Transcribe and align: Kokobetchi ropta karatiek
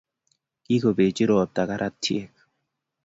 Kokobetchi 0.67 1.23
ropta 1.29 1.67
karatiek 1.69 2.31